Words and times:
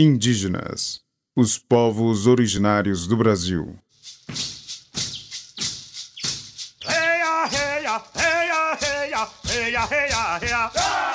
Indígenas, 0.00 1.00
os 1.34 1.58
povos 1.58 2.28
originários 2.28 3.08
do 3.08 3.16
Brasil. 3.16 3.76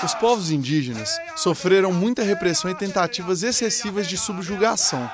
Os 0.03 0.13
povos 0.15 0.51
indígenas 0.51 1.17
sofreram 1.37 1.93
muita 1.93 2.23
repressão 2.23 2.69
e 2.69 2.75
tentativas 2.75 3.41
excessivas 3.41 4.05
de 4.05 4.17
subjugação, 4.17 5.09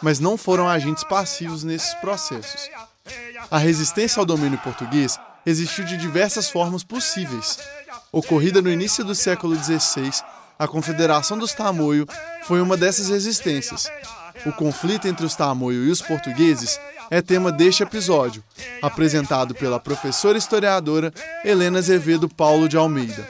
mas 0.00 0.18
não 0.18 0.38
foram 0.38 0.66
agentes 0.66 1.04
passivos 1.04 1.62
nesses 1.62 1.92
processos. 1.96 2.70
A 3.50 3.58
resistência 3.58 4.18
ao 4.18 4.24
domínio 4.24 4.58
português 4.60 5.20
existiu 5.44 5.84
de 5.84 5.98
diversas 5.98 6.48
formas 6.48 6.82
possíveis. 6.82 7.58
Ocorrida 8.10 8.62
no 8.62 8.70
início 8.70 9.04
do 9.04 9.14
século 9.14 9.54
XVI, 9.62 10.10
a 10.60 10.68
Confederação 10.68 11.38
dos 11.38 11.54
Tamoio 11.54 12.06
foi 12.42 12.60
uma 12.60 12.76
dessas 12.76 13.08
resistências. 13.08 13.90
O 14.44 14.52
conflito 14.52 15.08
entre 15.08 15.24
os 15.24 15.34
Tamoio 15.34 15.86
e 15.86 15.90
os 15.90 16.02
portugueses 16.02 16.78
é 17.10 17.22
tema 17.22 17.50
deste 17.50 17.82
episódio, 17.82 18.44
apresentado 18.82 19.54
pela 19.54 19.80
professora 19.80 20.36
historiadora 20.36 21.14
Helena 21.42 21.78
Azevedo 21.78 22.28
Paulo 22.28 22.68
de 22.68 22.76
Almeida. 22.76 23.26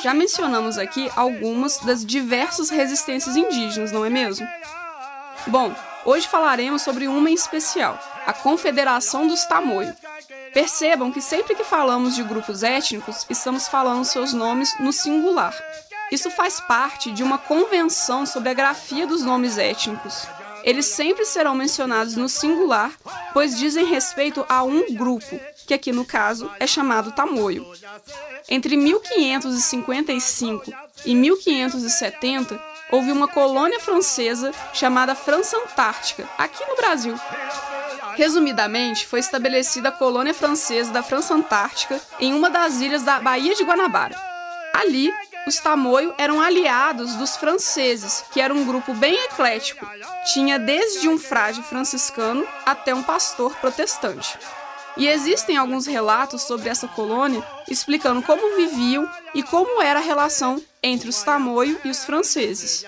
Já 0.00 0.14
mencionamos 0.14 0.78
aqui 0.78 1.10
algumas 1.16 1.78
das 1.78 2.06
diversas 2.06 2.70
resistências 2.70 3.34
indígenas, 3.36 3.90
não 3.90 4.04
é 4.04 4.10
mesmo? 4.10 4.46
Bom, 5.46 5.74
hoje 6.04 6.28
falaremos 6.28 6.82
sobre 6.82 7.08
uma 7.08 7.30
em 7.30 7.34
especial, 7.34 7.98
a 8.26 8.32
Confederação 8.32 9.26
dos 9.26 9.44
Tamoio. 9.44 9.94
Percebam 10.52 11.10
que 11.10 11.22
sempre 11.22 11.54
que 11.54 11.64
falamos 11.64 12.14
de 12.14 12.22
grupos 12.22 12.62
étnicos, 12.62 13.24
estamos 13.30 13.66
falando 13.66 14.04
seus 14.04 14.34
nomes 14.34 14.78
no 14.78 14.92
singular. 14.92 15.56
Isso 16.12 16.30
faz 16.30 16.60
parte 16.60 17.10
de 17.12 17.22
uma 17.22 17.38
convenção 17.38 18.26
sobre 18.26 18.50
a 18.50 18.54
grafia 18.54 19.06
dos 19.06 19.22
nomes 19.22 19.56
étnicos. 19.56 20.26
Eles 20.62 20.86
sempre 20.86 21.24
serão 21.24 21.54
mencionados 21.54 22.16
no 22.16 22.28
singular, 22.28 22.92
pois 23.32 23.56
dizem 23.56 23.86
respeito 23.86 24.44
a 24.48 24.62
um 24.62 24.92
grupo, 24.94 25.40
que 25.66 25.72
aqui 25.72 25.90
no 25.90 26.04
caso 26.04 26.50
é 26.60 26.66
chamado 26.66 27.12
Tamoio. 27.12 27.66
Entre 28.48 28.76
1555 28.76 30.70
e 31.06 31.14
1570, 31.14 32.69
houve 32.90 33.12
uma 33.12 33.28
colônia 33.28 33.80
francesa 33.80 34.52
chamada 34.72 35.14
França 35.14 35.56
Antártica, 35.56 36.28
aqui 36.36 36.64
no 36.66 36.76
Brasil. 36.76 37.14
Resumidamente, 38.16 39.06
foi 39.06 39.20
estabelecida 39.20 39.88
a 39.88 39.92
colônia 39.92 40.34
francesa 40.34 40.92
da 40.92 41.02
França 41.02 41.34
Antártica 41.34 42.00
em 42.18 42.34
uma 42.34 42.50
das 42.50 42.80
ilhas 42.80 43.02
da 43.02 43.20
Baía 43.20 43.54
de 43.54 43.64
Guanabara. 43.64 44.16
Ali, 44.74 45.12
os 45.46 45.56
Tamoio 45.58 46.14
eram 46.18 46.40
aliados 46.40 47.14
dos 47.14 47.36
franceses, 47.36 48.24
que 48.32 48.40
era 48.40 48.52
um 48.52 48.64
grupo 48.64 48.92
bem 48.94 49.14
eclético. 49.24 49.86
Tinha 50.32 50.58
desde 50.58 51.08
um 51.08 51.18
frade 51.18 51.62
franciscano 51.62 52.46
até 52.64 52.94
um 52.94 53.02
pastor 53.02 53.54
protestante. 53.56 54.38
E 55.00 55.08
existem 55.08 55.56
alguns 55.56 55.86
relatos 55.86 56.42
sobre 56.42 56.68
essa 56.68 56.86
colônia 56.86 57.42
explicando 57.66 58.20
como 58.20 58.54
viviam 58.54 59.10
e 59.34 59.42
como 59.42 59.80
era 59.80 59.98
a 59.98 60.02
relação 60.02 60.60
entre 60.82 61.08
os 61.08 61.22
Tamoio 61.22 61.80
e 61.82 61.88
os 61.88 62.04
franceses. 62.04 62.84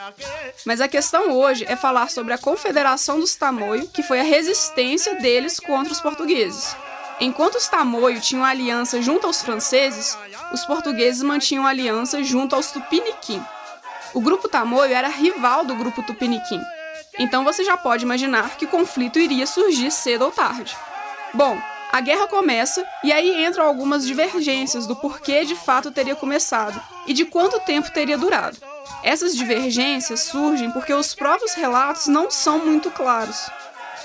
Mas 0.66 0.82
a 0.82 0.88
questão 0.88 1.32
hoje 1.32 1.64
é 1.66 1.74
falar 1.74 2.10
sobre 2.10 2.34
a 2.34 2.38
Confederação 2.38 3.18
dos 3.18 3.34
Tamoio, 3.34 3.88
que 3.88 4.02
foi 4.02 4.20
a 4.20 4.24
resistência 4.24 5.14
deles 5.14 5.58
contra 5.58 5.90
os 5.90 6.02
portugueses. 6.02 6.76
Enquanto 7.18 7.54
os 7.54 7.66
Tamoio 7.66 8.20
tinham 8.20 8.44
aliança 8.44 9.00
junto 9.00 9.26
aos 9.26 9.40
franceses, 9.40 10.14
os 10.52 10.66
portugueses 10.66 11.22
mantinham 11.22 11.66
aliança 11.66 12.22
junto 12.22 12.54
aos 12.54 12.70
Tupiniquim. 12.70 13.42
O 14.12 14.20
grupo 14.20 14.50
Tamoio 14.50 14.92
era 14.92 15.08
rival 15.08 15.64
do 15.64 15.74
grupo 15.74 16.02
Tupiniquim. 16.02 16.60
Então 17.18 17.42
você 17.42 17.64
já 17.64 17.78
pode 17.78 18.04
imaginar 18.04 18.58
que 18.58 18.66
o 18.66 18.68
conflito 18.68 19.18
iria 19.18 19.46
surgir 19.46 19.90
cedo 19.90 20.26
ou 20.26 20.30
tarde. 20.30 20.76
Bom, 21.32 21.58
a 21.92 22.00
guerra 22.00 22.26
começa 22.26 22.86
e 23.04 23.12
aí 23.12 23.44
entram 23.44 23.66
algumas 23.66 24.06
divergências 24.06 24.86
do 24.86 24.96
porquê 24.96 25.44
de 25.44 25.54
fato 25.54 25.90
teria 25.90 26.16
começado 26.16 26.80
e 27.06 27.12
de 27.12 27.26
quanto 27.26 27.60
tempo 27.60 27.92
teria 27.92 28.16
durado. 28.16 28.56
Essas 29.02 29.36
divergências 29.36 30.20
surgem 30.20 30.70
porque 30.70 30.94
os 30.94 31.14
próprios 31.14 31.52
relatos 31.52 32.06
não 32.06 32.30
são 32.30 32.64
muito 32.64 32.90
claros. 32.90 33.50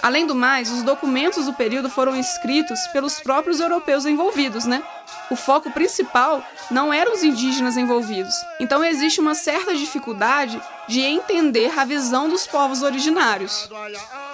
Além 0.01 0.27
do 0.27 0.35
mais, 0.35 0.69
os 0.69 0.83
documentos 0.83 1.45
do 1.45 1.53
período 1.53 1.89
foram 1.89 2.15
escritos 2.17 2.85
pelos 2.87 3.21
próprios 3.21 3.61
europeus 3.61 4.05
envolvidos, 4.05 4.65
né? 4.65 4.83
O 5.29 5.35
foco 5.35 5.69
principal 5.71 6.41
não 6.71 6.93
eram 6.93 7.13
os 7.13 7.23
indígenas 7.23 7.75
envolvidos. 7.75 8.33
Então 8.59 8.83
existe 8.83 9.19
uma 9.19 9.35
certa 9.35 9.75
dificuldade 9.75 10.61
de 10.88 11.01
entender 11.01 11.77
a 11.77 11.83
visão 11.83 12.29
dos 12.29 12.47
povos 12.47 12.81
originários. 12.81 13.69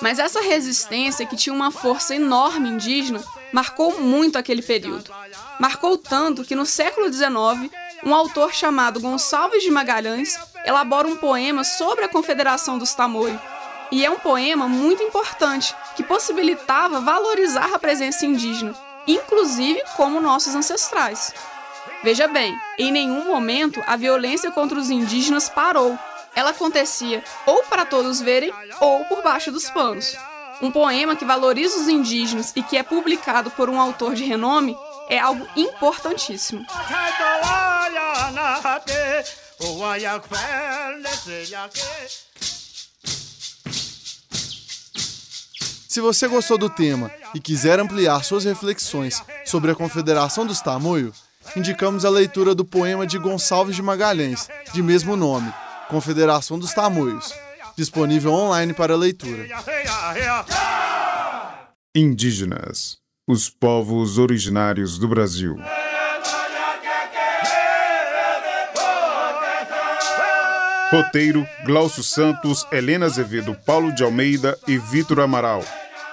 Mas 0.02 0.20
essa 0.20 0.42
resistência, 0.42 1.26
que 1.26 1.36
tinha 1.36 1.54
uma 1.54 1.72
força 1.72 2.16
enorme 2.16 2.70
indígena, 2.70 3.24
marcou 3.52 4.00
muito 4.00 4.38
aquele 4.38 4.62
período. 4.62 5.12
Marcou 5.59 5.98
tanto 5.98 6.44
que 6.44 6.56
no 6.56 6.66
século 6.66 7.12
XIX, 7.12 7.72
um 8.04 8.14
autor 8.14 8.54
chamado 8.54 9.00
Gonçalves 9.00 9.64
de 9.64 9.72
Magalhães 9.72 10.38
elabora 10.66 11.08
um 11.08 11.18
poema 11.18 11.64
sobre 11.64 12.06
a 12.06 12.10
Confederação 12.10 12.78
dos 12.78 12.94
Tamoio. 12.94 13.40
E 13.92 14.06
é 14.06 14.10
um 14.10 14.20
poema 14.20 14.68
muito 14.68 15.04
importante, 15.04 15.75
que 15.96 16.04
possibilitava 16.04 17.00
valorizar 17.00 17.74
a 17.74 17.80
presença 17.80 18.25
indígena, 18.25 18.74
inclusive 19.08 19.81
como 19.96 20.19
nossos 20.19 20.56
ancestrais. 20.56 21.34
Veja 22.03 22.28
bem, 22.28 22.58
em 22.78 22.91
nenhum 22.91 23.25
momento 23.25 23.81
a 23.88 23.96
violência 23.96 24.52
contra 24.52 24.78
os 24.78 24.90
indígenas 24.90 25.50
parou. 25.50 25.97
Ela 26.36 26.50
acontecia 26.50 27.24
ou 27.46 27.63
para 27.63 27.86
todos 27.86 28.19
verem 28.19 28.52
ou 28.81 29.06
por 29.06 29.22
baixo 29.22 29.52
dos 29.52 29.69
panos. 29.69 30.16
Um 30.62 30.72
poema 30.72 31.16
que 31.16 31.25
valoriza 31.25 31.78
os 31.78 31.88
indígenas 31.88 32.52
e 32.56 32.63
que 32.63 32.78
é 32.78 32.84
publicado 32.84 33.52
por 33.52 33.69
um 33.69 33.80
autor 33.80 34.16
de 34.16 34.24
renome 34.24 34.78
é 35.09 35.19
algo 35.19 35.47
importantíssimo. 35.56 36.66
Se 45.94 46.02
você 46.02 46.28
gostou 46.28 46.58
do 46.58 46.72
tema 46.72 47.12
e 47.36 47.40
quiser 47.40 47.80
ampliar 47.80 48.24
suas 48.24 48.46
reflexões 48.46 49.22
sobre 49.46 49.70
a 49.70 49.76
Confederação 49.76 50.44
dos 50.44 50.59
Tamoio, 50.59 51.14
indicamos 51.56 52.04
a 52.04 52.09
leitura 52.09 52.56
do 52.56 52.66
poema 52.66 53.06
de 53.06 53.20
Gonçalves 53.20 53.76
de 53.76 53.84
Magalhães, 53.84 54.50
de 54.74 54.81
mesmo 54.81 55.16
nome, 55.16 55.54
Confederação 55.90 56.58
dos 56.58 56.74
Tamoios 56.74 57.31
disponível 57.78 58.31
online 58.31 58.74
para 58.74 58.96
leitura. 58.96 59.48
Indígenas, 61.96 62.98
os 63.28 63.48
povos 63.48 64.18
originários 64.18 64.98
do 64.98 65.08
Brasil. 65.08 65.60
Roteiro: 70.90 71.48
Glaucio 71.64 72.02
Santos, 72.02 72.66
Helena 72.72 73.06
Azevedo, 73.06 73.56
Paulo 73.64 73.94
de 73.94 74.04
Almeida 74.04 74.58
e 74.68 74.80
Vitor 74.80 75.20
Amaral. 75.20 75.64